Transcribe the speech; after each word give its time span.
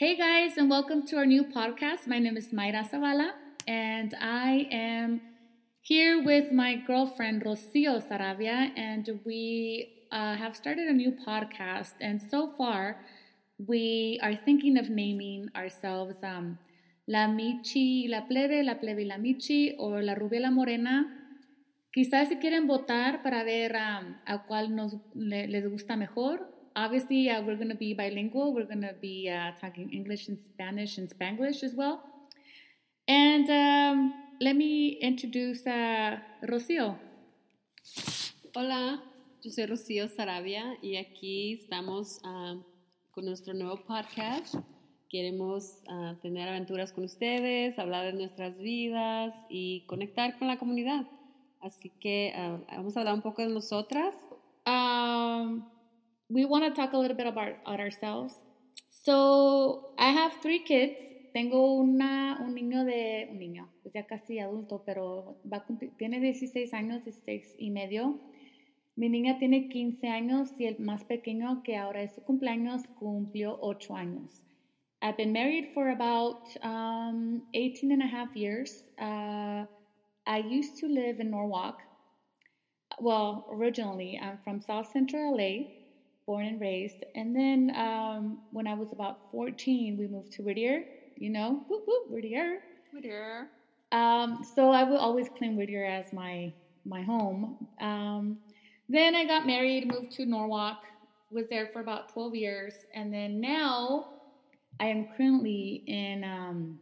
Hey 0.00 0.16
guys, 0.16 0.56
and 0.56 0.70
welcome 0.70 1.04
to 1.08 1.18
our 1.18 1.26
new 1.26 1.44
podcast. 1.44 2.06
My 2.06 2.18
name 2.18 2.38
is 2.38 2.54
Mayra 2.54 2.88
Zavala, 2.90 3.32
and 3.68 4.16
I 4.18 4.66
am 4.72 5.20
here 5.82 6.24
with 6.24 6.52
my 6.52 6.76
girlfriend 6.76 7.44
Rocio 7.44 8.00
Saravia, 8.00 8.72
and 8.78 9.20
we 9.26 10.06
uh, 10.10 10.36
have 10.36 10.56
started 10.56 10.88
a 10.88 10.94
new 10.94 11.12
podcast. 11.12 11.92
And 12.00 12.18
so 12.30 12.48
far, 12.56 13.04
we 13.58 14.18
are 14.22 14.34
thinking 14.34 14.78
of 14.78 14.88
naming 14.88 15.50
ourselves 15.54 16.16
um, 16.22 16.58
La 17.06 17.26
Michi 17.26 18.08
La 18.08 18.22
Plebe, 18.22 18.64
La 18.64 18.76
Plebe 18.76 19.04
La 19.06 19.16
Michi, 19.16 19.74
or 19.78 20.02
La 20.02 20.14
Rubia 20.14 20.40
La 20.40 20.50
Morena. 20.50 21.04
Quizás 21.94 22.30
si 22.30 22.36
quieren 22.36 22.66
votar 22.66 23.22
para 23.22 23.44
ver 23.44 23.76
um, 23.76 24.16
a 24.26 24.46
cuál 24.48 24.74
nos 24.74 24.96
le, 25.14 25.46
les 25.46 25.68
gusta 25.68 25.94
mejor. 25.94 26.59
Obviously, 26.80 27.28
uh, 27.28 27.42
we're 27.42 27.56
going 27.56 27.68
to 27.68 27.74
be 27.74 27.92
bilingual. 27.92 28.54
We're 28.54 28.64
going 28.64 28.80
to 28.80 28.94
be 29.02 29.28
uh, 29.28 29.52
talking 29.60 29.92
English 29.92 30.28
and 30.28 30.38
Spanish 30.40 30.96
and 30.96 31.10
Spanglish 31.10 31.62
as 31.62 31.74
well. 31.74 32.00
And 33.06 33.50
um, 33.50 34.14
let 34.40 34.56
me 34.56 34.96
introduce 35.02 35.66
uh, 35.66 36.16
Rocío. 36.42 36.96
Hola, 38.56 38.98
yo 39.42 39.50
soy 39.50 39.66
Rocío 39.66 40.08
Sarabia 40.08 40.78
y 40.80 40.96
aquí 40.96 41.60
estamos 41.60 42.18
uh, 42.24 42.56
con 43.10 43.26
nuestro 43.26 43.52
nuevo 43.52 43.84
podcast. 43.84 44.54
Queremos 45.10 45.82
uh, 45.86 46.14
tener 46.22 46.48
aventuras 46.48 46.94
con 46.94 47.04
ustedes, 47.04 47.78
hablar 47.78 48.06
de 48.06 48.14
nuestras 48.14 48.58
vidas 48.58 49.34
y 49.50 49.84
conectar 49.86 50.38
con 50.38 50.48
la 50.48 50.58
comunidad. 50.58 51.06
Así 51.60 51.92
que 52.00 52.32
uh, 52.34 52.74
vamos 52.74 52.96
a 52.96 53.00
hablar 53.00 53.16
un 53.16 53.22
poco 53.22 53.42
de 53.42 53.48
nosotras. 53.48 54.14
Um, 54.64 55.69
we 56.30 56.44
want 56.44 56.64
to 56.64 56.70
talk 56.80 56.92
a 56.92 56.96
little 56.96 57.16
bit 57.16 57.26
about, 57.26 57.52
about 57.66 57.80
ourselves. 57.80 58.34
So, 58.88 59.90
I 59.98 60.10
have 60.10 60.32
three 60.42 60.60
kids. 60.60 60.98
Tengo 61.34 61.80
una, 61.80 62.38
un 62.40 62.54
niño 62.54 62.84
de, 62.84 63.28
un 63.30 63.38
niño, 63.38 63.68
ya 63.94 64.02
casi 64.02 64.40
adulto, 64.40 64.82
pero 64.84 65.36
va 65.44 65.58
a 65.58 65.64
cumplir, 65.64 65.96
tiene 65.96 66.18
16 66.20 66.74
años, 66.74 67.04
16 67.04 67.54
y 67.58 67.70
medio. 67.70 68.18
Mi 68.96 69.08
niña 69.08 69.38
tiene 69.38 69.68
15 69.68 70.08
años 70.08 70.50
y 70.58 70.66
el 70.66 70.78
más 70.80 71.04
pequeño, 71.04 71.62
que 71.62 71.76
ahora 71.76 72.02
es 72.02 72.14
su 72.14 72.22
cumpleaños, 72.22 72.82
cumplió 72.98 73.58
8 73.60 73.94
años. 73.94 74.42
I've 75.02 75.16
been 75.16 75.32
married 75.32 75.72
for 75.72 75.90
about 75.90 76.48
um, 76.62 77.42
18 77.54 77.92
and 77.92 78.02
a 78.02 78.06
half 78.06 78.34
years. 78.36 78.84
Uh, 79.00 79.64
I 80.26 80.38
used 80.38 80.78
to 80.80 80.86
live 80.86 81.20
in 81.20 81.30
Norwalk. 81.30 81.78
Well, 82.98 83.46
originally, 83.52 84.20
I'm 84.20 84.38
from 84.44 84.60
South 84.60 84.90
Central 84.92 85.36
LA, 85.36 85.79
born 86.26 86.46
and 86.46 86.60
raised. 86.60 87.04
And 87.14 87.34
then 87.34 87.72
um, 87.76 88.38
when 88.52 88.66
I 88.66 88.74
was 88.74 88.92
about 88.92 89.30
14, 89.30 89.96
we 89.98 90.06
moved 90.06 90.32
to 90.32 90.42
Whittier, 90.42 90.84
you 91.16 91.30
know, 91.30 91.64
whoop, 91.68 91.84
whoop, 91.86 92.10
Whittier. 92.10 92.60
Whittier. 92.92 93.48
Um, 93.92 94.44
so 94.54 94.70
I 94.70 94.84
will 94.84 94.98
always 94.98 95.26
claim 95.36 95.56
Whittier 95.56 95.84
as 95.84 96.12
my, 96.12 96.52
my 96.84 97.02
home. 97.02 97.66
Um, 97.80 98.38
then 98.88 99.14
I 99.14 99.24
got 99.24 99.46
married, 99.46 99.92
moved 99.92 100.12
to 100.12 100.26
Norwalk, 100.26 100.84
was 101.30 101.48
there 101.48 101.68
for 101.72 101.80
about 101.80 102.12
12 102.12 102.34
years. 102.34 102.74
And 102.94 103.12
then 103.12 103.40
now 103.40 104.06
I 104.80 104.86
am 104.86 105.08
currently 105.16 105.84
in 105.86 106.24
um, 106.24 106.78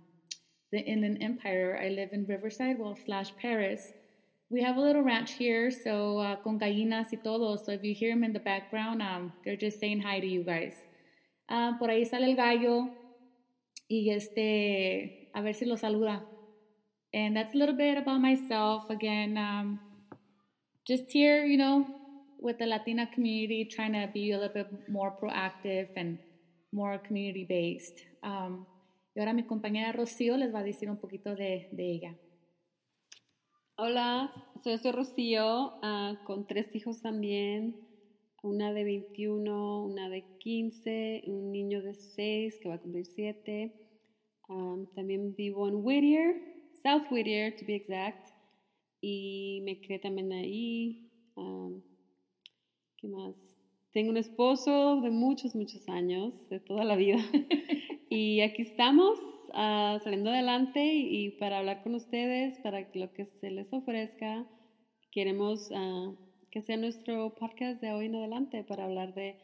the 0.73 0.79
Inland 0.79 1.23
Empire. 1.23 1.79
I 1.83 1.89
live 1.89 2.11
in 2.13 2.27
Riverside, 2.27 2.79
well, 2.79 2.97
slash 3.05 3.33
Paris. 3.41 3.93
We 4.51 4.63
have 4.63 4.79
a 4.79 4.81
little 4.81 5.03
ranch 5.03 5.33
here, 5.33 5.71
so 5.71 6.19
uh, 6.19 6.37
con 6.37 6.59
gallinas 6.59 7.13
y 7.13 7.19
todo. 7.23 7.57
So 7.57 7.73
if 7.73 7.85
you 7.85 7.95
hear 7.95 8.15
them 8.15 8.25
in 8.25 8.33
the 8.33 8.41
background, 8.41 9.03
um, 9.03 9.33
they're 9.45 9.57
just 9.57 9.79
saying 9.79 10.01
hi 10.01 10.21
to 10.21 10.27
you 10.27 10.43
guys. 10.43 10.73
Uh, 11.51 11.77
por 11.79 11.89
ahí 11.89 12.07
sale 12.07 12.25
el 12.25 12.35
gallo 12.35 12.89
y 13.91 14.09
este, 14.11 15.29
a 15.35 15.43
ver 15.43 15.53
si 15.53 15.67
lo 15.67 15.77
saluda. 15.77 16.23
And 17.13 17.37
that's 17.37 17.55
a 17.55 17.59
little 17.59 17.77
bit 17.77 17.99
about 17.99 18.23
myself. 18.23 18.89
Again, 18.89 19.37
um, 19.37 19.81
just 20.87 21.13
here, 21.13 21.45
you 21.45 21.59
know, 21.59 21.87
with 22.41 22.59
the 22.59 22.65
Latina 22.65 23.07
community, 23.07 23.67
trying 23.71 23.93
to 23.93 24.09
be 24.13 24.33
a 24.33 24.39
little 24.39 24.55
bit 24.55 24.89
more 24.89 25.11
proactive 25.11 25.89
and 25.95 26.19
more 26.73 26.97
community 26.99 27.45
based. 27.47 28.01
Um, 28.23 28.67
y 29.15 29.21
ahora 29.21 29.35
mi 29.35 29.43
compañera 29.43 29.93
Rocío 29.93 30.39
les 30.39 30.55
va 30.55 30.61
a 30.61 30.65
decir 30.65 30.89
un 30.89 30.97
poquito 30.97 31.35
de, 31.35 31.69
de 31.71 31.85
ella. 31.85 32.15
Hola, 33.81 34.33
soy, 34.65 34.77
soy 34.79 34.91
Rocío, 34.91 35.75
uh, 35.77 36.25
con 36.25 36.49
tres 36.49 36.75
hijos 36.75 37.01
también, 37.01 37.77
una 38.43 38.73
de 38.73 38.83
21, 38.83 39.85
una 39.85 40.09
de 40.09 40.25
15, 40.41 41.23
un 41.29 41.53
niño 41.53 41.81
de 41.81 41.95
6 41.95 42.59
que 42.61 42.69
va 42.69 42.75
a 42.75 42.81
cumplir 42.81 43.07
7. 43.07 43.73
Um, 44.49 44.89
también 44.97 45.33
vivo 45.37 45.69
en 45.69 45.77
Whittier, 45.77 46.43
South 46.83 47.05
Whittier 47.13 47.55
to 47.55 47.65
be 47.67 47.77
exact, 47.77 48.31
y 49.01 49.61
me 49.63 49.81
crié 49.81 50.01
también 50.01 50.33
ahí. 50.33 51.13
Um, 51.37 51.81
¿Qué 52.97 53.07
más? 53.07 53.37
Tengo 53.93 54.11
un 54.11 54.17
esposo 54.17 55.01
de 55.03 55.11
muchos, 55.11 55.55
muchos 55.55 55.89
años, 55.89 56.35
de 56.49 56.59
toda 56.59 56.83
la 56.83 56.97
vida. 56.97 57.19
y 58.11 58.41
aquí 58.41 58.63
estamos 58.63 59.21
uh, 59.51 59.99
saliendo 60.03 60.31
adelante 60.31 60.85
y, 60.85 61.31
para 61.33 61.59
hablar 61.59 61.83
con 61.83 61.95
ustedes, 61.95 62.59
para 62.61 62.87
lo 62.95 63.13
que 63.13 63.27
se 63.27 63.51
les 63.51 63.73
ofrezca. 63.73 64.47
Queremos 65.11 65.71
uh, 65.71 66.17
que 66.51 66.63
sea 66.63 66.77
nuestro 66.77 67.35
podcast 67.35 67.81
de 67.81 67.93
hoy 67.93 68.07
en 68.07 68.17
adelante 68.17 68.65
para 68.65 68.85
hablar 68.85 69.15
de, 69.15 69.37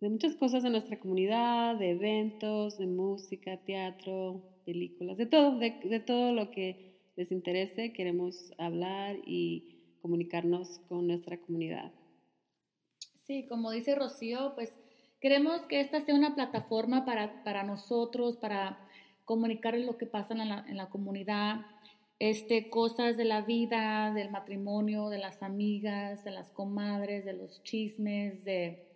de 0.00 0.08
muchas 0.08 0.36
cosas 0.36 0.62
de 0.62 0.70
nuestra 0.70 0.98
comunidad, 0.98 1.76
de 1.76 1.90
eventos, 1.90 2.78
de 2.78 2.86
música, 2.86 3.56
teatro, 3.58 4.42
películas, 4.64 5.16
de 5.16 5.26
todo, 5.26 5.58
de, 5.58 5.80
de 5.84 6.00
todo 6.00 6.32
lo 6.32 6.50
que 6.50 7.10
les 7.16 7.32
interese. 7.32 7.92
Queremos 7.92 8.52
hablar 8.58 9.16
y 9.26 9.96
comunicarnos 10.00 10.78
con 10.88 11.06
nuestra 11.06 11.38
comunidad. 11.38 11.92
Sí, 13.26 13.46
como 13.48 13.72
dice 13.72 13.96
Rocío, 13.96 14.52
pues 14.54 14.72
queremos 15.20 15.62
que 15.62 15.80
esta 15.80 16.00
sea 16.00 16.14
una 16.14 16.36
plataforma 16.36 17.04
para, 17.04 17.42
para 17.42 17.64
nosotros, 17.64 18.36
para 18.36 18.85
comunicar 19.26 19.76
lo 19.76 19.98
que 19.98 20.06
pasa 20.06 20.32
en 20.32 20.48
la, 20.48 20.64
en 20.66 20.78
la, 20.78 20.88
comunidad, 20.88 21.66
este, 22.18 22.70
cosas 22.70 23.18
de 23.18 23.24
la 23.24 23.42
vida, 23.42 24.14
del 24.14 24.30
matrimonio, 24.30 25.10
de 25.10 25.18
las 25.18 25.42
amigas, 25.42 26.24
de 26.24 26.30
las 26.30 26.48
comadres, 26.50 27.26
de 27.26 27.34
los 27.34 27.62
chismes, 27.62 28.44
de, 28.44 28.86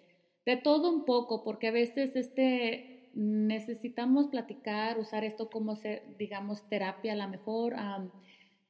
de 0.47 0.57
todo 0.57 0.89
un 0.89 1.05
poco, 1.05 1.45
porque 1.45 1.69
a 1.69 1.73
veces 1.73 2.17
este, 2.17 3.11
necesitamos 3.13 4.29
platicar, 4.29 4.99
usar 4.99 5.25
esto 5.25 5.51
como, 5.51 5.77
ser, 5.77 6.05
digamos, 6.17 6.67
terapia 6.69 7.13
a 7.13 7.17
la 7.17 7.27
mejor. 7.27 7.75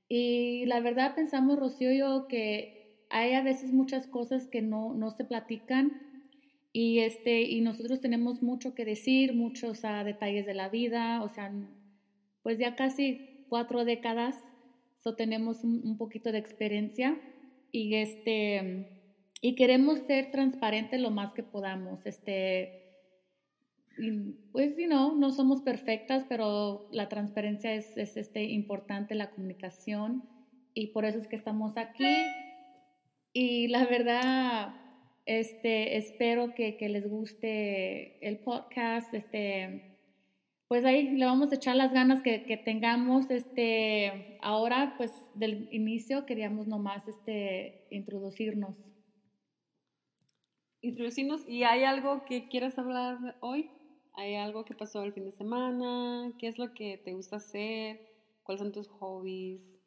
Y 0.08 0.64
la 0.66 0.80
verdad 0.80 1.14
pensamos, 1.14 1.58
Rocío 1.58 1.92
y 1.92 1.98
yo, 1.98 2.26
que 2.26 3.04
hay 3.10 3.34
a 3.34 3.42
veces 3.42 3.72
muchas 3.72 4.06
cosas 4.06 4.46
que 4.46 4.62
no, 4.62 4.94
no 4.94 5.10
se 5.10 5.24
platican 5.24 6.09
y, 6.72 7.00
este, 7.00 7.42
y 7.42 7.60
nosotros 7.60 8.00
tenemos 8.00 8.42
mucho 8.42 8.74
que 8.74 8.84
decir, 8.84 9.34
muchos 9.34 9.82
uh, 9.84 10.04
detalles 10.04 10.46
de 10.46 10.54
la 10.54 10.68
vida, 10.68 11.22
o 11.22 11.28
sea, 11.28 11.52
pues 12.42 12.58
ya 12.58 12.76
casi 12.76 13.44
cuatro 13.48 13.84
décadas, 13.84 14.36
so 14.98 15.16
tenemos 15.16 15.64
un, 15.64 15.82
un, 15.84 15.98
poquito 15.98 16.30
de 16.30 16.38
experiencia 16.38 17.20
y, 17.72 17.94
este, 17.94 18.88
y 19.40 19.54
queremos 19.54 19.98
ser 20.06 20.30
transparentes 20.30 21.00
lo 21.00 21.10
más 21.10 21.32
que 21.32 21.42
podamos. 21.42 22.06
Este, 22.06 22.80
y, 23.98 24.32
pues, 24.52 24.76
you 24.78 24.86
know, 24.86 25.16
no 25.16 25.30
somos 25.30 25.62
perfectas, 25.62 26.24
pero 26.28 26.88
la 26.92 27.08
transparencia 27.08 27.74
es, 27.74 27.96
es 27.96 28.16
este, 28.16 28.44
importante, 28.44 29.14
la 29.14 29.30
comunicación, 29.30 30.22
y 30.72 30.88
por 30.88 31.04
eso 31.04 31.18
es 31.18 31.26
que 31.26 31.36
estamos 31.36 31.76
aquí. 31.76 32.16
Y 33.32 33.68
la 33.68 33.86
verdad, 33.86 34.74
este, 35.38 35.96
espero 35.96 36.54
que, 36.54 36.76
les 36.80 37.08
guste 37.08 38.18
el 38.26 38.40
podcast. 38.40 39.14
Este, 39.14 39.96
pues 40.66 40.84
ahí 40.84 41.10
le 41.10 41.24
vamos 41.24 41.52
a 41.52 41.54
echar 41.54 41.76
las 41.76 41.92
ganas 41.92 42.20
que, 42.22 42.44
que, 42.44 42.56
tengamos. 42.56 43.30
Este, 43.30 44.38
ahora, 44.42 44.94
pues 44.96 45.12
del 45.34 45.68
inicio 45.70 46.26
queríamos 46.26 46.66
nomás 46.66 47.06
este, 47.06 47.86
introducirnos. 47.90 48.76
Introducirnos. 50.80 51.48
¿Y 51.48 51.62
hay 51.62 51.84
algo 51.84 52.24
que 52.24 52.48
quieras 52.48 52.76
hablar 52.76 53.36
hoy? 53.40 53.70
¿Hay 54.14 54.34
algo 54.34 54.64
que 54.64 54.74
pasó 54.74 55.04
el 55.04 55.12
fin 55.12 55.26
de 55.26 55.32
semana? 55.32 56.32
¿Qué 56.38 56.48
es 56.48 56.58
lo 56.58 56.74
que 56.74 56.98
te 56.98 57.12
gusta 57.12 57.36
hacer? 57.36 58.00
¿Cuáles 58.42 58.60
son 58.60 58.72
tus 58.72 58.88
hobbies? 58.88 59.79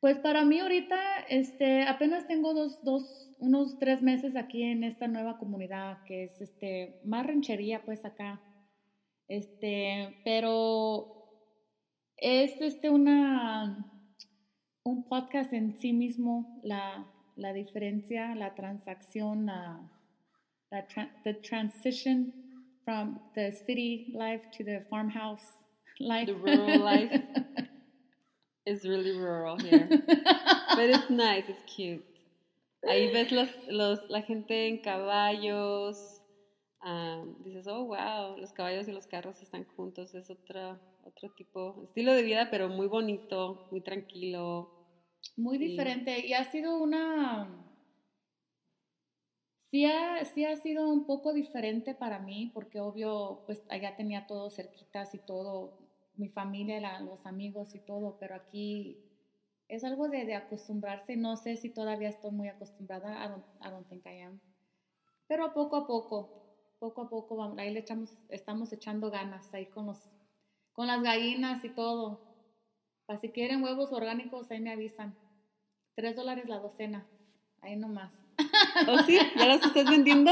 Pues 0.00 0.18
para 0.18 0.46
mí 0.46 0.58
ahorita, 0.58 0.98
este, 1.28 1.82
apenas 1.82 2.26
tengo 2.26 2.54
dos, 2.54 2.82
dos, 2.82 3.30
unos 3.38 3.78
tres 3.78 4.00
meses 4.00 4.34
aquí 4.34 4.62
en 4.62 4.82
esta 4.82 5.06
nueva 5.08 5.36
comunidad, 5.36 6.02
que 6.04 6.24
es 6.24 6.40
este, 6.40 7.00
más 7.04 7.26
ranchería 7.26 7.82
pues 7.84 8.02
acá. 8.06 8.40
Este, 9.28 10.16
pero 10.24 11.20
es 12.16 12.58
este 12.62 12.88
una, 12.88 13.92
un 14.84 15.04
podcast 15.04 15.52
en 15.52 15.78
sí 15.78 15.92
mismo, 15.92 16.60
la, 16.64 17.06
la 17.36 17.52
diferencia, 17.52 18.34
la 18.34 18.54
transacción, 18.54 19.46
la, 19.46 19.86
la 20.70 20.86
tra 20.86 21.10
the 21.24 21.34
transition 21.34 22.32
from 22.84 23.20
the 23.34 23.52
city 23.52 24.12
life 24.14 24.48
to 24.56 24.64
the 24.64 24.80
farmhouse 24.88 25.44
life. 25.98 26.26
The 26.26 26.34
rural 26.34 26.78
life 26.78 27.22
is 28.66 28.84
really 28.84 29.12
rural 29.12 29.56
here. 29.60 29.88
But 29.88 30.90
it's 30.90 31.10
nice, 31.10 31.44
it's 31.48 31.62
cute. 31.66 32.04
Ahí 32.84 33.12
ves 33.12 33.30
los, 33.32 33.48
los, 33.68 34.08
la 34.10 34.22
gente 34.22 34.68
en 34.68 34.78
caballos. 34.78 36.16
um, 36.82 37.36
dices, 37.44 37.66
oh, 37.66 37.84
wow, 37.84 38.36
los 38.38 38.52
caballos 38.52 38.88
y 38.88 38.92
los 38.92 39.06
carros 39.06 39.40
están 39.42 39.64
juntos. 39.76 40.14
Es 40.14 40.30
otro, 40.30 40.78
otro 41.04 41.30
tipo, 41.36 41.82
estilo 41.84 42.12
de 42.14 42.22
vida, 42.22 42.48
pero 42.50 42.68
muy 42.68 42.86
bonito, 42.86 43.68
muy 43.70 43.82
tranquilo. 43.82 44.70
Muy 45.36 45.58
Sí. 45.58 45.64
diferente. 45.68 46.26
Y 46.26 46.32
ha 46.34 46.50
sido 46.50 46.78
una... 46.78 47.66
Sí 49.70 49.84
ha, 49.84 50.24
sí 50.24 50.44
ha 50.44 50.56
sido 50.56 50.88
un 50.88 51.06
poco 51.06 51.32
diferente 51.32 51.94
para 51.94 52.18
mí, 52.18 52.50
porque 52.54 52.80
obvio, 52.80 53.42
pues 53.46 53.62
allá 53.68 53.96
tenía 53.96 54.26
todo 54.26 54.50
cerquitas 54.50 55.14
y 55.14 55.18
todo, 55.18 55.78
mi 56.20 56.28
familia, 56.28 56.80
la- 56.80 57.00
los 57.00 57.26
amigos 57.26 57.74
y 57.74 57.80
todo, 57.80 58.16
pero 58.20 58.34
aquí 58.34 58.98
es 59.68 59.82
algo 59.84 60.08
de, 60.08 60.24
de 60.24 60.34
acostumbrarse. 60.34 61.16
No 61.16 61.36
sé 61.36 61.56
si 61.56 61.70
todavía 61.70 62.08
estoy 62.10 62.30
muy 62.32 62.48
acostumbrada. 62.48 63.42
Think 63.88 64.06
I 64.06 64.20
am. 64.20 64.40
Pero 65.26 65.52
poco 65.54 65.76
a 65.76 65.86
poco, 65.86 66.18
poco 66.78 67.02
a 67.02 67.08
poco, 67.08 67.36
vamos, 67.36 67.58
ahí 67.58 67.72
le 67.72 67.80
echamos, 67.80 68.10
estamos 68.28 68.72
echando 68.72 69.10
ganas 69.10 69.52
ahí 69.54 69.66
con 69.66 69.86
los, 69.86 69.98
con 70.72 70.86
las 70.86 71.02
gallinas 71.02 71.64
y 71.64 71.70
todo. 71.70 72.20
Para 73.06 73.18
si 73.20 73.30
quieren 73.30 73.62
huevos 73.62 73.92
orgánicos, 73.92 74.50
ahí 74.50 74.60
me 74.60 74.72
avisan. 74.72 75.14
Tres 75.96 76.16
dólares 76.16 76.48
la 76.48 76.58
docena. 76.58 77.06
Ahí 77.62 77.76
nomás. 77.76 78.12
¿Oh, 78.88 78.98
sí? 79.06 79.18
¿Ya 79.36 79.46
los 79.46 79.64
estás 79.64 79.88
vendiendo? 79.88 80.30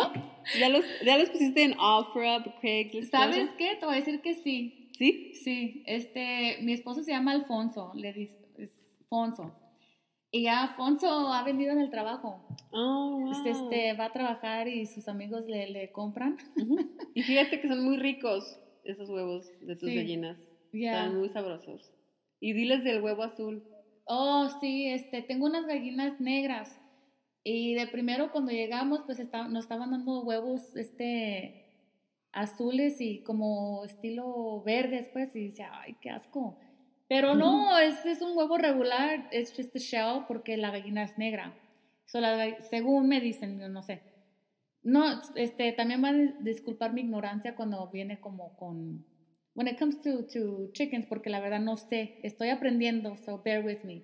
¿Ya 0.59 0.69
los, 0.69 0.85
ya 1.05 1.19
los 1.19 1.29
pusiste 1.31 1.63
en 1.63 1.79
OfferUp, 1.79 2.59
Craigslist? 2.61 3.11
¿Sabes 3.11 3.51
qué? 3.59 3.77
Te 3.77 3.85
voy 3.87 3.97
a 3.97 3.99
decir 3.99 4.21
que 4.23 4.35
sí. 4.37 4.78
¿Sí? 4.99 5.33
Sí, 5.45 5.83
este, 5.87 6.59
mi 6.63 6.73
esposo 6.73 7.03
se 7.03 7.13
llama 7.13 7.33
Alfonso, 7.33 7.93
le 7.95 8.13
dice, 8.13 8.37
Alfonso. 9.01 9.55
Y 10.31 10.43
ya 10.43 10.63
Alfonso 10.65 11.09
ha 11.33 11.43
vendido 11.45 11.73
en 11.73 11.81
el 11.81 11.89
trabajo. 11.91 12.47
Oh, 12.73 13.19
wow. 13.21 13.33
Este, 13.33 13.51
este, 13.51 13.93
va 13.95 14.07
a 14.07 14.13
trabajar 14.13 14.69
y 14.69 14.85
sus 14.87 15.09
amigos 15.09 15.47
le, 15.47 15.71
le 15.71 15.91
compran. 15.93 16.37
Y 17.15 17.23
fíjate 17.23 17.61
que 17.61 17.69
son 17.69 17.83
muy 17.85 17.97
ricos 17.97 18.61
esos 18.85 19.09
huevos 19.09 19.47
de 19.61 19.77
tus 19.77 19.89
Sí. 19.89 19.95
gallinas. 19.97 20.39
Están 20.73 21.17
muy 21.17 21.29
sabrosos. 21.31 21.95
Y 22.41 22.53
diles 22.53 22.85
del 22.85 23.03
huevo 23.03 23.23
azul. 23.23 23.65
Oh, 24.05 24.49
sí, 24.61 24.87
este, 24.89 25.23
tengo 25.23 25.47
unas 25.47 25.67
gallinas 25.67 26.21
negras. 26.21 26.79
Y 27.43 27.75
de 27.75 27.87
primero 27.87 28.31
cuando 28.31 28.53
llegamos, 28.53 29.01
pues 29.07 29.19
está- 29.19 29.49
nos 29.49 29.65
estaban 29.65 29.91
dando 29.91 30.23
huevos, 30.23 30.77
este, 30.77 31.68
azules 32.33 33.01
y 33.01 33.23
como 33.23 33.85
estilo 33.85 34.63
verdes, 34.65 35.09
pues, 35.13 35.35
y 35.35 35.49
decía, 35.49 35.71
ay, 35.73 35.97
qué 36.01 36.11
asco. 36.11 36.59
Pero 37.09 37.35
no, 37.35 37.79
es, 37.79 38.05
es 38.05 38.21
un 38.21 38.37
huevo 38.37 38.59
regular, 38.59 39.29
es 39.33 39.55
just 39.57 39.75
a 39.75 39.79
shell 39.79 40.25
porque 40.29 40.57
la 40.57 40.71
gallina 40.71 41.05
es 41.05 41.17
negra. 41.17 41.55
So, 42.05 42.21
la 42.21 42.61
según 42.63 43.09
me 43.09 43.21
dicen, 43.21 43.59
yo 43.59 43.69
no 43.69 43.83
sé. 43.83 44.03
No, 44.83 45.05
este, 45.35 45.73
también 45.73 46.03
van 46.03 46.29
a 46.29 46.43
disculpar 46.43 46.93
mi 46.93 47.01
ignorancia 47.03 47.55
cuando 47.57 47.89
viene 47.89 48.21
como 48.21 48.57
con, 48.57 49.05
when 49.55 49.69
it 49.69 49.79
comes 49.79 50.01
to, 50.03 50.27
to 50.27 50.71
chickens, 50.73 51.07
porque 51.07 51.31
la 51.31 51.41
verdad 51.41 51.61
no 51.61 51.77
sé, 51.77 52.21
estoy 52.23 52.51
aprendiendo, 52.51 53.17
so 53.17 53.43
bear 53.43 53.65
with 53.65 53.83
me. 53.85 54.03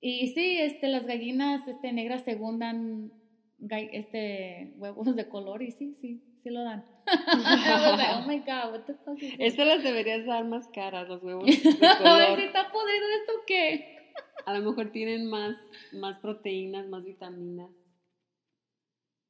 Y 0.00 0.28
sí, 0.34 0.58
este, 0.58 0.88
las 0.88 1.06
gallinas 1.06 1.66
este, 1.68 1.92
negras 1.92 2.24
según 2.24 2.58
dan 2.58 3.12
gall- 3.58 3.90
este, 3.92 4.74
huevos 4.78 5.14
de 5.16 5.28
color 5.28 5.62
y 5.62 5.72
sí, 5.72 5.94
sí, 6.00 6.22
sí 6.44 6.50
lo 6.50 6.62
dan. 6.62 6.84
Like, 7.06 8.14
oh 8.14 8.24
my 8.26 8.38
God, 8.38 8.72
what 8.72 8.86
the 8.86 8.94
fuck 8.94 9.20
is? 9.20 9.34
Estas 9.38 9.66
las 9.66 9.82
deberías 9.82 10.24
dar 10.26 10.44
más 10.44 10.68
caras, 10.68 11.08
los 11.08 11.22
huevos 11.22 11.44
Ay, 11.48 11.62
color. 11.98 12.38
¿sí 12.38 12.44
¿Está 12.44 12.70
podrido 12.70 13.06
esto 13.20 13.32
o 13.32 13.44
qué? 13.46 14.12
A 14.46 14.56
lo 14.56 14.70
mejor 14.70 14.90
tienen 14.90 15.26
más, 15.28 15.56
más 15.92 16.18
proteínas, 16.20 16.86
más 16.86 17.02
vitaminas. 17.02 17.70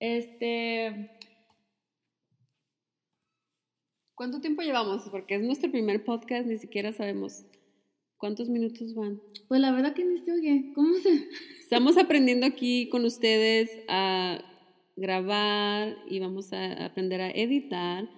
Este, 0.01 1.11
¿Cuánto 4.15 4.41
tiempo 4.41 4.63
llevamos? 4.63 5.09
Porque 5.11 5.37
es 5.37 5.43
nuestro 5.43 5.71
primer 5.71 6.05
podcast, 6.05 6.47
ni 6.47 6.59
siquiera 6.59 6.93
sabemos 6.93 7.45
cuántos 8.19 8.49
minutos 8.49 8.95
van. 8.95 9.21
pues 9.49 9.61
la 9.61 9.71
verdad 9.71 9.95
que 9.95 10.05
ni 10.05 10.19
se 10.19 10.33
oye. 10.33 10.73
¿Cómo 10.75 10.95
se...? 10.95 11.29
Estamos 11.61 11.97
aprendiendo 11.97 12.47
aquí 12.47 12.89
con 12.91 13.05
ustedes 13.05 13.71
a 13.89 14.39
grabar 14.97 15.97
y 16.09 16.21
vamos 16.21 16.53
a 16.53 16.85
aprender 16.87 17.21
a 17.21 17.31
editar, 17.31 18.09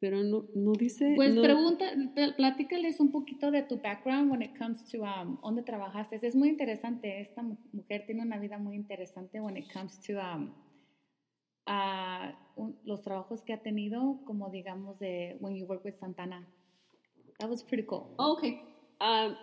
pero 0.00 0.22
no, 0.22 0.44
no 0.54 0.72
dice... 0.72 1.12
Pues 1.16 1.34
no- 1.34 1.42
pregunta, 1.42 1.84
pl- 2.14 2.34
platícales 2.34 3.00
un 3.00 3.10
poquito 3.12 3.50
de 3.50 3.62
tu 3.62 3.78
background 3.80 4.30
when 4.30 4.42
it 4.42 4.56
comes 4.58 4.84
to 4.90 5.02
um, 5.02 5.38
dónde 5.42 5.62
trabajaste. 5.62 6.16
Es 6.22 6.34
muy 6.34 6.48
interesante. 6.48 7.20
Esta 7.20 7.42
mu- 7.42 7.56
mujer 7.72 8.04
tiene 8.06 8.22
una 8.22 8.38
vida 8.38 8.58
muy 8.58 8.76
interesante 8.76 9.40
when 9.40 9.56
it 9.56 9.72
comes 9.72 9.98
to 10.00 10.14
um, 10.18 10.52
un- 12.56 12.78
los 12.84 13.02
trabajos 13.02 13.42
que 13.42 13.52
ha 13.52 13.62
tenido, 13.62 14.20
como 14.24 14.50
digamos 14.50 14.98
de 14.98 15.36
when 15.40 15.56
you 15.56 15.66
work 15.66 15.84
with 15.84 15.94
Santana. 15.98 16.46
That 17.38 17.50
was 17.50 17.62
pretty 17.62 17.84
cool. 17.84 18.14
Oh, 18.18 18.32
ok. 18.32 18.44
Ah, 19.00 19.36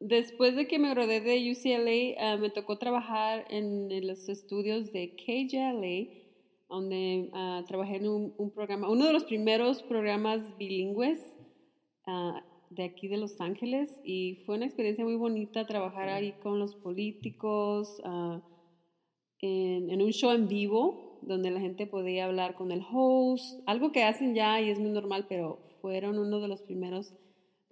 después 0.00 0.56
de 0.56 0.66
que 0.66 0.78
me 0.78 0.90
gradué 0.90 1.20
de 1.20 1.50
UCLA, 1.50 2.20
ah, 2.20 2.36
me 2.36 2.50
tocó 2.50 2.78
trabajar 2.78 3.44
en, 3.50 3.90
en 3.90 4.06
los 4.06 4.28
estudios 4.28 4.92
de 4.92 5.14
KJLA, 5.16 6.24
donde 6.68 7.30
ah, 7.32 7.64
trabajé 7.66 7.96
en 7.96 8.08
un, 8.08 8.34
un 8.36 8.50
programa, 8.50 8.88
uno 8.88 9.06
de 9.06 9.12
los 9.12 9.24
primeros 9.24 9.82
programas 9.82 10.56
bilingües 10.58 11.20
ah, 12.06 12.42
de 12.70 12.84
aquí 12.84 13.08
de 13.08 13.18
Los 13.18 13.40
Ángeles, 13.40 13.90
y 14.04 14.42
fue 14.46 14.56
una 14.56 14.66
experiencia 14.66 15.04
muy 15.04 15.16
bonita 15.16 15.66
trabajar 15.66 16.08
ahí 16.08 16.32
con 16.42 16.58
los 16.58 16.74
políticos, 16.74 18.00
en, 19.40 19.90
en 19.90 20.02
un 20.02 20.10
show 20.10 20.30
en 20.30 20.48
vivo, 20.48 21.18
donde 21.22 21.50
la 21.50 21.60
gente 21.60 21.86
podía 21.86 22.24
hablar 22.24 22.54
con 22.54 22.72
el 22.72 22.82
host, 22.90 23.60
algo 23.66 23.92
que 23.92 24.02
hacen 24.02 24.34
ya 24.34 24.60
y 24.60 24.70
es 24.70 24.78
muy 24.78 24.90
normal, 24.90 25.26
pero 25.28 25.60
fueron 25.80 26.18
uno 26.18 26.40
de 26.40 26.48
los 26.48 26.62
primeros 26.62 27.14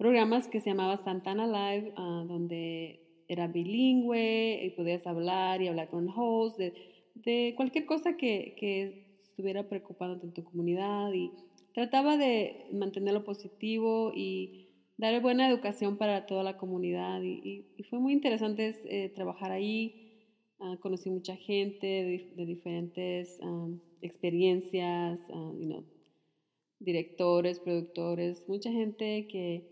programas 0.02 0.48
que 0.48 0.60
se 0.60 0.70
llamaba 0.70 0.96
Santana 0.96 1.46
Live, 1.46 1.92
ah, 1.96 2.24
donde 2.26 3.24
era 3.28 3.46
bilingüe 3.46 4.64
y 4.64 4.70
podías 4.70 5.06
hablar 5.06 5.62
y 5.62 5.68
hablar 5.68 5.90
con 5.90 6.08
host 6.08 6.58
de, 6.58 7.54
cualquier 7.56 7.86
cosa 7.86 8.16
que, 8.16 9.06
estuviera 9.28 9.68
preocupándote 9.68 10.26
en 10.26 10.32
tu 10.32 10.42
comunidad 10.42 11.12
y 11.12 11.30
trataba 11.72 12.16
de 12.16 12.66
mantenerlo 12.72 13.22
positivo 13.22 14.10
y 14.12 14.70
dar 14.96 15.22
buena 15.22 15.48
educación 15.48 15.96
para 15.96 16.26
toda 16.26 16.42
la 16.42 16.56
comunidad 16.56 17.22
y, 17.22 17.64
fue 17.88 18.00
muy 18.00 18.12
interesante 18.12 18.74
eh, 18.86 19.08
trabajar 19.10 19.52
ahí. 19.52 20.26
Ah, 20.58 20.78
conocí 20.80 21.10
mucha 21.10 21.36
gente 21.36 21.86
de, 22.36 22.44
diferentes 22.44 23.38
um, 23.40 23.78
experiencias, 24.00 25.20
ah, 25.32 25.52
you 25.60 25.66
know, 25.66 25.84
directores, 26.80 27.60
productores, 27.60 28.42
mucha 28.48 28.72
gente 28.72 29.28
que, 29.28 29.71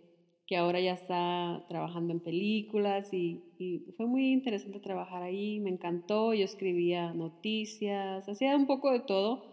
que 0.50 0.56
ahora 0.56 0.80
ya 0.80 0.94
está 0.94 1.64
trabajando 1.68 2.12
en 2.12 2.18
películas 2.18 3.14
y, 3.14 3.40
y 3.56 3.92
fue 3.96 4.06
muy 4.06 4.32
interesante 4.32 4.80
trabajar 4.80 5.22
ahí, 5.22 5.60
me 5.60 5.70
encantó, 5.70 6.34
yo 6.34 6.44
escribía 6.44 7.14
noticias, 7.14 8.28
hacía 8.28 8.56
un 8.56 8.66
poco 8.66 8.90
de 8.90 8.98
todo 8.98 9.44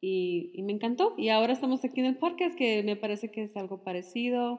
y, 0.00 0.50
y 0.52 0.64
me 0.64 0.72
encantó. 0.72 1.14
Y 1.16 1.28
ahora 1.28 1.52
estamos 1.52 1.84
aquí 1.84 2.00
en 2.00 2.06
el 2.06 2.16
podcast 2.16 2.56
que 2.56 2.82
me 2.82 2.96
parece 2.96 3.30
que 3.30 3.44
es 3.44 3.56
algo 3.56 3.84
parecido, 3.84 4.58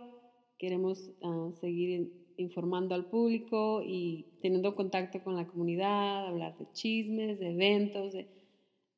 queremos 0.58 1.12
ah, 1.22 1.50
seguir 1.60 1.90
in- 1.90 2.14
informando 2.38 2.96
al 2.96 3.10
público 3.10 3.84
y 3.86 4.38
teniendo 4.42 4.76
contacto 4.76 5.22
con 5.22 5.36
la 5.36 5.48
comunidad, 5.48 6.28
hablar 6.28 6.58
de 6.58 6.66
chismes, 6.72 7.40
de 7.42 7.52
eventos, 7.52 8.14
de, 8.14 8.30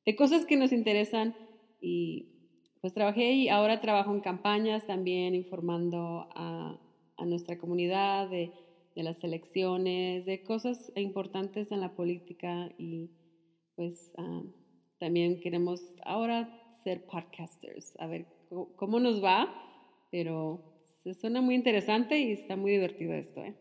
de 0.04 0.14
cosas 0.14 0.46
que 0.46 0.56
nos 0.56 0.70
interesan 0.70 1.34
y 1.80 2.35
pues 2.86 2.94
trabajé 2.94 3.32
y 3.32 3.48
ahora 3.48 3.80
trabajo 3.80 4.14
en 4.14 4.20
campañas 4.20 4.86
también 4.86 5.34
informando 5.34 6.28
a, 6.36 6.78
a 7.16 7.24
nuestra 7.24 7.58
comunidad 7.58 8.30
de, 8.30 8.52
de 8.94 9.02
las 9.02 9.24
elecciones, 9.24 10.24
de 10.24 10.44
cosas 10.44 10.92
importantes 10.94 11.72
en 11.72 11.80
la 11.80 11.96
política 11.96 12.70
y 12.78 13.10
pues 13.74 14.12
ah, 14.18 14.40
también 15.00 15.40
queremos 15.40 15.80
ahora 16.04 16.48
ser 16.84 17.04
podcasters, 17.06 17.92
a 17.98 18.06
ver 18.06 18.26
cómo, 18.76 19.00
nos 19.00 19.20
va, 19.20 19.52
pero 20.12 20.62
se 21.02 21.14
suena 21.14 21.40
muy 21.40 21.56
interesante 21.56 22.20
y 22.20 22.30
está 22.30 22.54
muy 22.54 22.70
divertido 22.70 23.14
esto. 23.14 23.42
¿eh? 23.42 23.56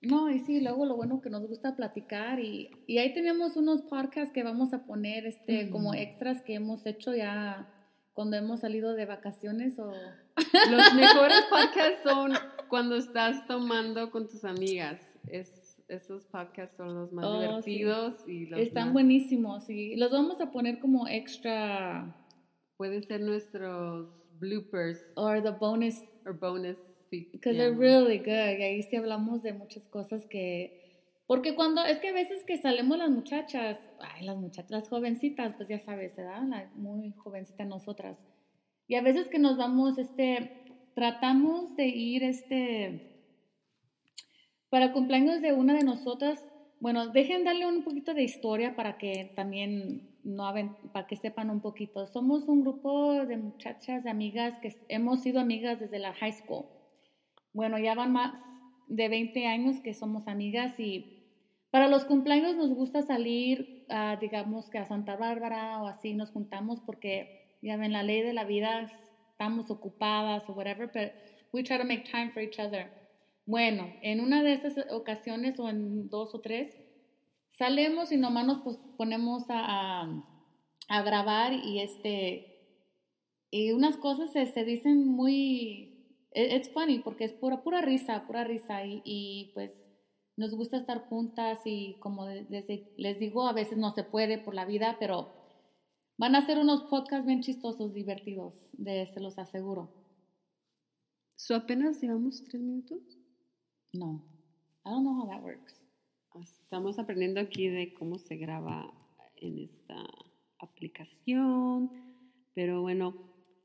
No, 0.00 0.30
y 0.30 0.40
sí, 0.40 0.62
luego 0.62 0.86
lo 0.86 0.96
bueno 0.96 1.20
que 1.20 1.28
nos 1.28 1.46
gusta 1.46 1.76
platicar 1.76 2.40
y, 2.40 2.70
y 2.86 2.96
ahí 2.96 3.12
tenemos 3.12 3.58
unos 3.58 3.82
podcasts 3.82 4.32
que 4.32 4.42
vamos 4.42 4.72
a 4.72 4.86
poner 4.86 5.26
este, 5.26 5.68
como 5.68 5.90
Mm. 5.92 5.96
extras 5.96 6.40
que 6.40 6.54
hemos 6.54 6.86
hecho 6.86 7.14
ya 7.14 7.76
cuando 8.20 8.36
hemos 8.36 8.60
salido 8.60 8.92
de 8.94 9.06
vacaciones 9.06 9.78
o... 9.78 9.90
Los 10.70 10.94
mejores 10.94 11.42
podcasts 11.48 12.02
son 12.04 12.32
cuando 12.68 12.96
estás 12.96 13.46
tomando 13.46 14.10
con 14.10 14.28
tus 14.28 14.44
amigas. 14.44 15.00
Es, 15.26 15.48
esos 15.88 16.26
podcasts 16.26 16.76
son 16.76 16.94
los 16.94 17.12
más 17.12 17.24
Oh, 17.24 17.40
divertidos 17.40 18.14
y 18.28 18.44
los 18.44 18.60
Están 18.60 18.88
más- 18.88 18.92
buenísimos 18.92 19.70
y 19.70 19.96
los 19.96 20.10
vamos 20.10 20.38
a 20.42 20.50
poner 20.50 20.78
como 20.80 21.08
extra... 21.08 22.14
Pueden 22.76 23.02
ser 23.02 23.22
nuestros 23.22 24.08
bloopers 24.38 24.98
or 25.16 25.42
the 25.42 25.50
bonus 25.50 25.96
or 26.26 26.34
bonus 26.34 26.76
because 27.10 27.56
they're 27.56 27.74
really 27.74 28.18
good. 28.18 28.58
Y 28.58 28.62
ahí 28.62 28.82
sí 28.82 28.96
hablamos 28.96 29.42
de 29.42 29.54
muchas 29.54 29.82
cosas 29.88 30.26
que 30.26 30.79
porque 31.30 31.54
cuando 31.54 31.84
es 31.84 32.00
que 32.00 32.08
a 32.08 32.12
veces 32.12 32.42
que 32.42 32.58
salemos 32.58 32.98
las 32.98 33.08
muchachas, 33.08 33.78
ay, 34.00 34.24
las 34.24 34.36
muchachas, 34.36 34.68
las 34.72 34.88
jovencitas, 34.88 35.54
pues 35.54 35.68
ya 35.68 35.78
sabes, 35.78 36.16
¿verdad? 36.16 36.42
La, 36.42 36.68
muy 36.74 37.12
jovencita 37.12 37.64
nosotras. 37.64 38.18
Y 38.88 38.96
a 38.96 39.00
veces 39.00 39.28
que 39.28 39.38
nos 39.38 39.56
vamos 39.56 39.96
este 39.96 40.90
tratamos 40.96 41.76
de 41.76 41.86
ir 41.86 42.24
este 42.24 43.22
para 44.70 44.90
cumpleaños 44.90 45.40
de 45.40 45.52
una 45.52 45.74
de 45.74 45.84
nosotras 45.84 46.42
bueno, 46.80 47.06
dejen 47.10 47.44
darle 47.44 47.64
un 47.64 47.84
poquito 47.84 48.12
de 48.12 48.24
historia 48.24 48.74
para 48.74 48.98
que 48.98 49.30
también 49.36 50.18
no 50.24 50.52
para 50.92 51.06
que 51.06 51.14
sepan 51.14 51.50
un 51.50 51.60
poquito. 51.60 52.08
Somos 52.08 52.48
un 52.48 52.62
grupo 52.62 53.24
de 53.24 53.36
muchachas, 53.36 54.02
de 54.02 54.10
amigas 54.10 54.58
que 54.58 54.74
hemos 54.88 55.22
sido 55.22 55.38
amigas 55.38 55.78
desde 55.78 56.00
la 56.00 56.12
high 56.12 56.32
school. 56.32 56.64
Bueno, 57.52 57.78
ya 57.78 57.94
van 57.94 58.10
más 58.10 58.34
de 58.88 59.08
20 59.08 59.46
años 59.46 59.78
que 59.80 59.94
somos 59.94 60.26
amigas 60.26 60.80
y 60.80 61.19
para 61.70 61.88
los 61.88 62.04
cumpleaños 62.04 62.56
nos 62.56 62.74
gusta 62.74 63.02
salir, 63.02 63.86
digamos 64.20 64.68
que 64.70 64.78
a 64.78 64.88
Santa 64.88 65.16
Bárbara 65.16 65.80
o 65.82 65.86
así 65.86 66.14
nos 66.14 66.30
juntamos 66.32 66.80
porque 66.80 67.56
ya 67.62 67.76
ven 67.76 67.92
la 67.92 68.02
ley 68.02 68.22
de 68.22 68.32
la 68.32 68.44
vida, 68.44 68.90
estamos 69.30 69.70
ocupadas 69.70 70.48
o 70.48 70.52
whatever, 70.52 70.90
pero 70.90 71.12
we 71.52 71.62
try 71.62 71.78
to 71.78 71.84
make 71.84 72.10
time 72.10 72.30
for 72.32 72.42
each 72.42 72.58
other. 72.58 72.90
Bueno, 73.46 73.88
en 74.02 74.20
una 74.20 74.42
de 74.42 74.54
esas 74.54 74.74
ocasiones 74.90 75.58
o 75.60 75.68
en 75.68 76.08
dos 76.08 76.34
o 76.34 76.40
tres, 76.40 76.74
salemos 77.52 78.10
y 78.10 78.16
nomás 78.16 78.46
nos 78.46 78.58
ponemos 78.96 79.44
a, 79.48 80.08
a, 80.88 81.02
grabar 81.02 81.52
y 81.52 81.80
este, 81.80 82.46
y 83.50 83.72
unas 83.72 83.96
cosas 83.96 84.32
se, 84.32 84.64
dicen 84.64 85.06
muy, 85.06 86.16
e, 86.32 86.56
it's 86.56 86.72
funny 86.72 86.98
porque 86.98 87.24
es 87.24 87.32
pura, 87.32 87.62
pura 87.62 87.80
risa, 87.80 88.26
pura 88.26 88.44
risa 88.44 88.84
y 88.84 89.50
pues 89.54 89.72
nos 90.40 90.54
gusta 90.54 90.78
estar 90.78 91.06
juntas 91.10 91.60
y 91.66 91.96
como 92.00 92.26
les 92.26 93.18
digo, 93.18 93.46
a 93.46 93.52
veces 93.52 93.76
no 93.76 93.90
se 93.92 94.04
puede 94.04 94.38
por 94.38 94.54
la 94.54 94.64
vida, 94.64 94.96
pero 94.98 95.28
van 96.16 96.34
a 96.34 96.46
ser 96.46 96.56
unos 96.58 96.84
podcasts 96.84 97.26
bien 97.26 97.42
chistosos, 97.42 97.92
divertidos, 97.92 98.54
de, 98.72 99.06
se 99.12 99.20
los 99.20 99.38
aseguro. 99.38 99.90
¿So 101.36 101.54
apenas 101.54 102.00
llevamos 102.00 102.42
tres 102.42 102.62
minutos? 102.62 103.02
No. 103.92 104.24
I 104.86 104.88
don't 104.88 105.02
know 105.02 105.20
how 105.20 105.28
that 105.28 105.42
works. 105.42 105.74
Estamos 106.62 106.98
aprendiendo 106.98 107.38
aquí 107.38 107.68
de 107.68 107.92
cómo 107.92 108.18
se 108.18 108.38
graba 108.38 108.94
en 109.36 109.58
esta 109.58 110.06
aplicación, 110.58 111.90
pero 112.54 112.80
bueno, 112.80 113.14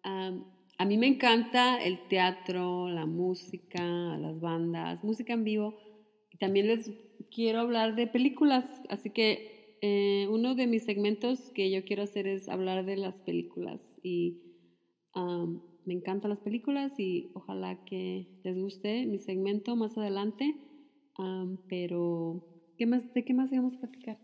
a 0.04 0.86
mí 0.86 0.98
me 0.98 1.08
encanta 1.08 1.82
el 1.82 2.06
teatro, 2.10 2.90
la 2.90 3.06
música, 3.06 3.82
las 3.82 4.42
bandas, 4.42 5.06
música 5.06 5.32
en 5.32 5.46
vivo. 5.46 5.86
También 6.40 6.68
les 6.68 6.92
quiero 7.34 7.60
hablar 7.60 7.96
de 7.96 8.08
películas, 8.08 8.66
así 8.90 9.10
que 9.10 9.78
eh, 9.82 10.28
uno 10.30 10.56
de 10.56 10.68
mis 10.68 10.84
segmentos 10.84 11.52
que 11.52 11.70
yo 11.70 11.84
quiero 11.86 12.04
hacer 12.04 12.28
es 12.28 12.50
hablar 12.50 12.86
de 12.86 12.98
las 12.98 13.22
películas. 13.22 13.82
Y 14.02 14.42
me 15.86 15.94
encantan 15.94 16.30
las 16.30 16.40
películas 16.40 16.92
y 16.98 17.32
ojalá 17.36 17.86
que 17.86 18.28
les 18.44 18.58
guste 18.58 19.06
mi 19.06 19.20
segmento 19.20 19.76
más 19.76 19.98
adelante. 19.98 20.56
pero, 21.70 22.44
¿qué 22.78 22.86
más, 22.86 23.14
¿de 23.14 23.24
qué 23.24 23.34
más 23.34 23.52
íbamos 23.52 23.76
a 23.76 23.80
platicar? 23.80 24.20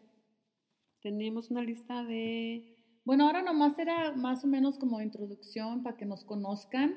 Teníamos 1.02 1.50
una 1.52 1.64
lista 1.64 2.04
de... 2.04 2.78
Bueno, 3.06 3.26
ahora 3.26 3.42
nomás 3.42 3.78
era 3.80 4.12
más 4.12 4.44
o 4.44 4.48
menos 4.48 4.78
como 4.78 5.02
introducción 5.02 5.82
para 5.84 5.98
que 5.98 6.06
nos 6.06 6.24
conozcan. 6.24 6.96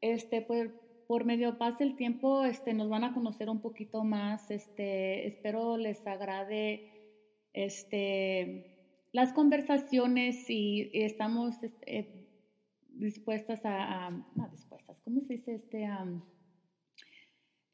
Este, 0.00 0.40
por, 0.42 0.83
por 1.06 1.24
medio 1.24 1.58
pase 1.58 1.84
el 1.84 1.96
tiempo, 1.96 2.44
este, 2.44 2.74
nos 2.74 2.88
van 2.88 3.04
a 3.04 3.14
conocer 3.14 3.50
un 3.50 3.60
poquito 3.60 4.04
más. 4.04 4.50
Este, 4.50 5.26
espero 5.26 5.76
les 5.76 6.06
agrade 6.06 6.90
este, 7.52 8.88
las 9.12 9.32
conversaciones 9.32 10.48
y, 10.48 10.90
estamos 10.92 11.62
este, 11.62 12.28
dispuestas 12.90 13.60
a, 13.64 14.10
no 14.34 14.48
dispuestas, 14.48 15.00
¿cómo 15.02 15.20
se 15.20 15.34
dice? 15.34 15.54
Este, 15.54 15.88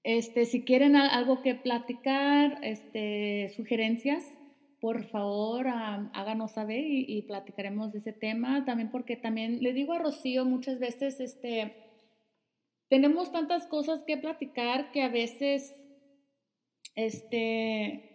este, 0.02 0.46
si 0.46 0.64
quieren 0.64 0.96
algo 0.96 1.42
que 1.42 1.54
platicar, 1.54 2.58
este, 2.62 3.52
sugerencias, 3.56 4.24
por 4.80 5.04
favor 5.04 5.66
háganos 5.68 6.52
saber 6.52 6.82
y, 6.86 7.22
platicaremos 7.22 7.92
de 7.92 7.98
ese 7.98 8.12
tema. 8.12 8.64
También 8.64 8.90
porque 8.90 9.16
también 9.16 9.62
le 9.62 9.72
digo 9.72 9.92
a 9.92 9.98
Rocío 9.98 10.44
muchas 10.44 10.78
veces, 10.78 11.20
este, 11.20 11.89
tenemos 12.90 13.30
tantas 13.30 13.68
cosas 13.68 14.02
que 14.02 14.16
platicar 14.16 14.90
que 14.90 15.02
a 15.02 15.08
veces, 15.08 15.72
este, 16.96 18.10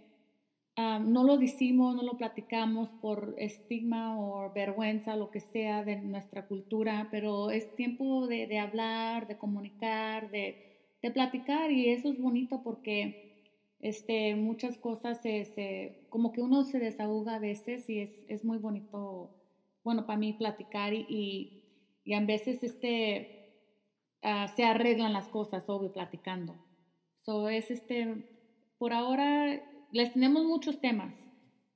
no 0.75 1.24
lo 1.24 1.38
decimos, 1.38 1.96
no 1.96 2.03
lo 2.03 2.17
platicamos 2.17 2.89
por 3.01 3.36
estigma 3.38 4.20
o 4.20 4.51
vergüenza, 4.51 5.15
lo 5.15 5.32
que 5.32 5.39
sea 5.39 5.86
de 5.86 5.96
nuestra 5.96 6.46
cultura, 6.48 7.08
pero 7.10 7.51
es 7.51 7.74
tiempo 7.77 8.27
de, 8.27 8.60
hablar, 8.60 9.29
de 9.29 9.38
comunicar, 9.38 10.29
de, 10.29 10.77
de, 11.01 11.10
platicar 11.10 11.72
y 11.72 11.91
eso 11.91 12.10
es 12.10 12.20
bonito 12.20 12.62
porque 12.62 13.46
este, 13.79 14.36
muchas 14.36 14.77
cosas 14.77 15.22
se, 15.22 16.05
como 16.10 16.34
que 16.34 16.41
uno 16.41 16.65
se 16.65 16.79
desahoga 16.79 17.36
a 17.36 17.39
veces 17.39 17.89
y 17.89 18.00
es, 18.00 18.12
es 18.27 18.44
muy 18.44 18.58
bonito, 18.58 19.29
bueno, 19.86 20.05
para 20.05 20.20
mí 20.20 20.34
platicar 20.34 20.94
y, 20.94 21.63
y, 22.03 22.13
a 22.13 22.20
veces 22.20 22.62
este, 22.62 23.35
ah, 24.25 24.48
se 24.55 24.63
arreglan 24.65 25.13
las 25.13 25.29
cosas, 25.29 25.70
obvio, 25.70 25.94
platicando. 25.94 26.55
So 27.25 27.50
es 27.50 27.72
este, 27.72 28.27
por 28.77 28.94
ahora 28.94 29.62
les 29.91 30.13
tenemos 30.13 30.44
muchos 30.44 30.82
temas, 30.82 31.15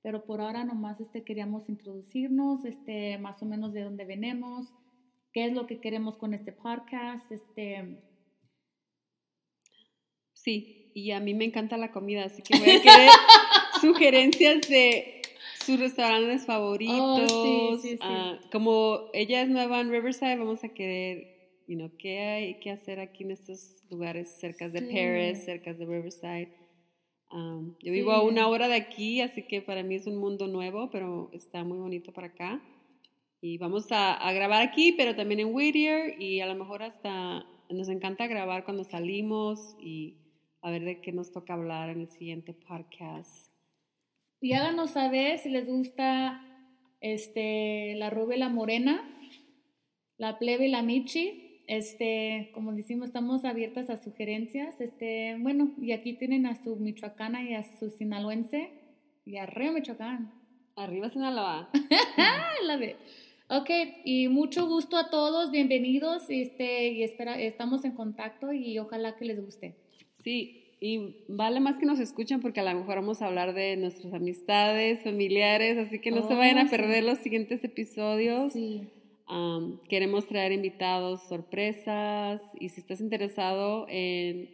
pero 0.02 0.26
por 0.26 0.42
ahora 0.42 0.64
nomás 0.64 1.00
este, 1.00 1.24
queríamos 1.24 1.70
introducirnos, 1.70 2.66
este, 2.66 3.18
más 3.18 3.42
o 3.42 3.46
menos 3.46 3.74
de 3.74 3.84
dónde 3.84 4.06
venimos, 4.06 4.68
qué 5.34 5.46
es 5.46 5.54
lo 5.54 5.68
que 5.68 5.80
queremos 5.80 6.18
con 6.18 6.34
este 6.34 6.52
podcast. 6.52 7.32
Este... 7.32 8.04
Sí, 10.34 10.92
y 10.94 11.12
a 11.12 11.20
mí 11.20 11.34
me 11.34 11.46
encanta 11.46 11.78
la 11.78 11.92
comida, 11.92 12.26
así 12.26 12.42
que 12.42 12.58
voy 12.58 12.70
a 12.70 12.82
querer 12.82 13.10
sugerencias 13.82 14.68
de 14.70 15.22
sus 15.66 15.80
restaurantes 15.80 16.46
favoritos. 16.46 17.32
Oh, 17.32 17.78
ah, 18.02 18.40
como 18.52 19.10
ella 19.14 19.42
es 19.42 19.50
nueva 19.50 19.82
en 19.82 19.92
Riverside, 19.92 20.38
vamos 20.38 20.64
a 20.64 20.70
querer, 20.70 21.39
you 21.70 21.78
know, 21.78 21.90
qué 21.98 22.20
hay 22.20 22.60
que 22.60 22.72
hacer 22.72 23.00
aquí 23.00 23.24
en 23.24 23.32
estos 23.32 23.78
lugares 23.90 24.38
cerca 24.40 24.68
de 24.68 24.82
Paris, 24.82 25.46
cerca 25.46 25.74
de 25.74 25.86
Riverside 25.86 26.60
yo 27.32 27.92
vivo 27.92 28.12
a 28.12 28.24
una 28.24 28.48
hora 28.48 28.68
de 28.68 28.76
aquí, 28.76 29.22
así 29.22 29.44
que 29.44 29.62
para 29.62 29.84
mí 29.84 29.96
es 29.96 30.08
un 30.08 30.18
mundo 30.18 30.48
nuevo, 30.48 30.90
pero 30.90 31.30
está 31.32 31.64
muy 31.64 31.78
bonito 31.78 32.12
para 32.12 32.28
acá. 32.28 32.62
Y 33.42 33.58
vamos 33.58 33.88
a, 33.92 34.32
grabar 34.34 34.62
aquí, 34.62 34.92
pero 34.94 35.16
también 35.16 35.40
en 35.40 35.54
Whittier 35.54 36.22
y 36.22 36.42
a 36.42 36.48
lo 36.48 36.56
mejor 36.56 36.84
hasta 36.84 37.46
nos 37.70 37.88
encanta 37.88 38.28
grabar 38.28 38.66
cuando 38.66 38.84
salimos 38.84 39.76
y 39.80 40.18
a 40.62 40.72
ver 40.72 40.84
de 40.84 41.02
qué 41.02 41.12
nos 41.12 41.32
toca 41.32 41.54
hablar 41.54 41.90
en 41.90 42.02
el 42.02 42.10
siguiente 42.10 42.54
podcast. 42.54 43.54
Y 44.42 44.54
háganos 44.54 44.92
saber 44.92 45.38
si 45.38 45.50
les 45.50 45.68
gusta 45.68 46.42
este, 47.00 47.94
la 47.96 48.10
rubia 48.10 48.38
la 48.38 48.50
morena, 48.50 49.08
la 50.18 50.40
plebe 50.40 50.68
y 50.68 50.72
la 50.72 50.82
michi 50.82 51.49
este, 51.70 52.50
como 52.56 52.74
decimos, 52.74 53.08
estamos 53.10 53.46
abiertas 53.46 53.92
a 53.92 54.04
sugerencias. 54.04 54.82
Este, 54.82 55.38
bueno, 55.40 55.72
y 55.80 55.92
aquí 55.92 56.14
tienen 56.14 56.48
a 56.48 56.62
su 56.64 56.76
michoacana 56.76 57.44
y 57.44 57.54
a 57.54 57.64
su 57.78 57.92
sinaloense. 57.92 58.72
Y 59.24 59.38
arriba 59.38 59.74
Michoacán. 59.74 60.34
Arriba 60.76 61.12
Sinaloa. 61.12 61.70
La 62.66 62.76
de. 62.78 62.96
Ok, 63.50 63.70
y 64.04 64.30
mucho 64.30 64.68
gusto 64.68 64.98
a 64.98 65.12
todos, 65.12 65.52
bienvenidos. 65.52 66.24
Este, 66.28 66.88
y 66.88 67.04
espera, 67.04 67.40
estamos 67.40 67.86
en 67.86 67.92
contacto 67.92 68.52
y 68.52 68.80
ojalá 68.80 69.16
que 69.16 69.26
les 69.26 69.40
guste. 69.40 69.76
Sí, 70.24 70.74
y 70.82 71.18
vale 71.28 71.60
más 71.60 71.78
que 71.78 71.86
nos 71.86 72.00
escuchen 72.00 72.42
porque 72.42 72.62
a 72.62 72.64
lo 72.64 72.80
mejor 72.80 72.96
vamos 72.96 73.22
a 73.22 73.28
hablar 73.28 73.54
de 73.54 73.78
nuestras 73.78 74.12
amistades, 74.16 75.04
familiares, 75.04 75.78
así 75.78 76.00
que 76.00 76.10
no 76.10 76.28
se 76.28 76.34
vayan 76.34 76.58
a 76.58 76.64
oh, 76.64 76.70
perder 76.72 77.04
los 77.04 77.20
siguientes 77.20 77.64
episodios. 77.64 78.54
Sí 78.54 78.88
queremos 79.88 80.28
traer 80.28 80.52
invitados, 80.52 81.22
sorpresas 81.24 82.42
y 82.60 82.70
si 82.70 82.82
estás 82.82 83.02
interesado 83.02 83.86
en 83.90 84.50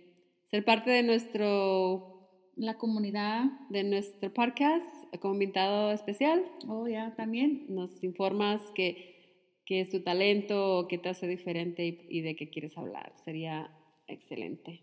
ser 0.49 0.63
parte 0.65 0.91
de 0.91 1.03
nuestro... 1.03 2.11
La 2.57 2.77
comunidad. 2.77 3.45
De 3.69 3.83
nuestro 3.83 4.33
podcast 4.33 4.85
como 5.19 5.33
invitado 5.33 5.91
especial. 5.91 6.45
Oh, 6.67 6.87
ya, 6.87 7.13
también. 7.15 7.65
Nos 7.69 8.03
informas 8.03 8.61
que, 8.73 9.59
que 9.65 9.81
es 9.81 9.89
tu 9.89 10.01
talento, 10.01 10.87
qué 10.89 10.97
te 10.97 11.09
hace 11.09 11.27
diferente 11.27 11.85
y, 11.85 11.99
y 12.09 12.21
de 12.21 12.35
qué 12.35 12.49
quieres 12.49 12.77
hablar. 12.77 13.13
Sería 13.23 13.71
excelente. 14.07 14.81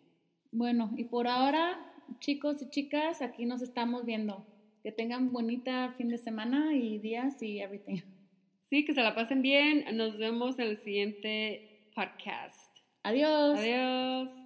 Bueno, 0.50 0.90
y 0.96 1.04
por 1.04 1.26
ahora, 1.28 1.78
chicos 2.18 2.60
y 2.62 2.68
chicas, 2.68 3.22
aquí 3.22 3.46
nos 3.46 3.62
estamos 3.62 4.04
viendo. 4.04 4.46
Que 4.82 4.92
tengan 4.92 5.32
bonita 5.32 5.94
fin 5.96 6.08
de 6.08 6.18
semana 6.18 6.76
y 6.76 6.98
días 6.98 7.42
y 7.42 7.60
everything. 7.60 8.00
Sí, 8.72 8.86
que 8.86 8.94
se 8.94 9.02
la 9.02 9.14
pasen 9.14 9.42
bien. 9.42 9.84
Nos 9.98 10.16
vemos 10.16 10.58
en 10.58 10.68
el 10.68 10.78
siguiente 10.78 11.90
podcast. 11.94 12.74
Adiós. 13.02 13.58
Adiós. 13.58 14.41